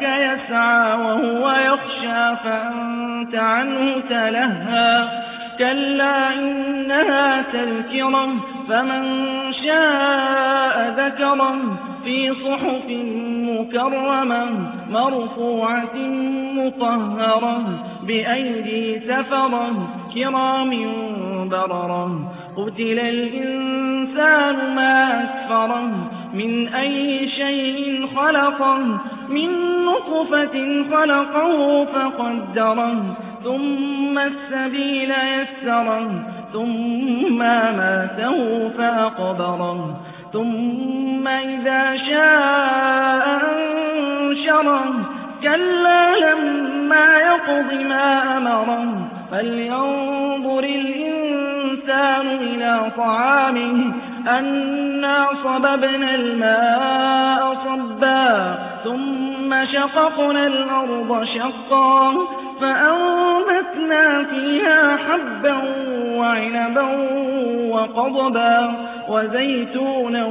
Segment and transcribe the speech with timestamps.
[0.00, 5.08] جاءك يسعى وهو يخشى فأنت عنه تلهى.
[5.58, 8.28] كلا إنها تذكرة
[8.68, 9.02] فمن
[9.64, 11.56] شاء ذكره
[12.04, 12.88] في صحف
[13.48, 14.46] مكرمة
[14.90, 15.96] مرفوعة
[16.56, 17.62] مطهرة
[18.06, 20.70] بأيدي سفرة كرام
[21.48, 22.32] بررة.
[22.56, 25.90] قتل الإنسان ما أكفره
[26.34, 29.00] من أي شيء خلقه
[29.32, 29.50] من
[29.84, 36.10] نطفة خلقه فقدره ثم السبيل يسره
[36.52, 40.00] ثم ماته فأقبره
[40.32, 44.84] ثم إذا شاء أنشره.
[45.42, 51.01] كلا لما يقض ما أمره فلينظر الإنسان
[52.20, 53.92] إلى طعامه
[54.28, 62.14] أنا صببنا الماء صبا ثم شققنا الأرض شقا
[62.60, 65.56] فأنبتنا فيها حبا
[66.16, 66.86] وعنبا
[67.70, 68.72] وقضبا
[69.08, 70.24] وزيتونا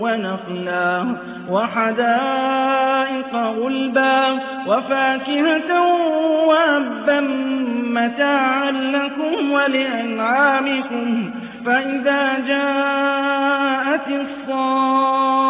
[0.00, 1.04] ونخلا
[1.50, 5.82] وحدائق غلبا وفاكهة
[6.46, 7.20] وأبا
[7.98, 11.30] متاعا لكم ولأنعامكم
[11.66, 14.08] فإذا جاءت
[14.48, 15.48] الصاخة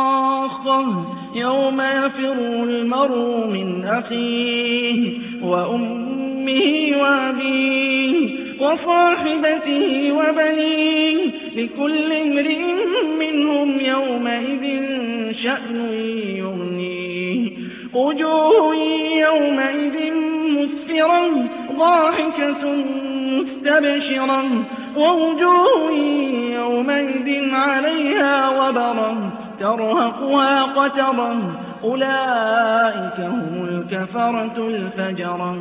[1.34, 2.32] يوم يفر
[2.64, 8.28] المرء من أخيه وأمه وأبيه
[8.60, 12.62] وصاحبته وبنيه لكل امرئ
[13.18, 14.64] منهم يومئذ
[15.42, 15.76] شأن
[16.36, 17.50] يغنيه.
[17.94, 18.74] وجوه
[19.16, 20.12] يومئذ
[20.48, 22.64] مسفرة ضاحكة
[23.38, 24.44] مستبشرة
[24.96, 25.92] ووجوه
[26.54, 29.16] يومئذ عليها وبرة
[29.60, 31.36] ترهقها قترة
[31.84, 35.56] أولئك هم الكفرة الفجرة.